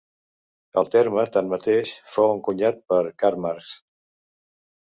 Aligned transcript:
El 0.81 0.87
terme, 0.95 1.25
tanmateix, 1.35 1.93
fou 2.15 2.33
encunyat 2.37 2.81
per 2.93 2.99
Karl 3.25 3.41
Marx. 3.47 3.77